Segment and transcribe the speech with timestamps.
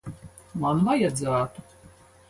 [0.63, 1.69] Man vajadzētu?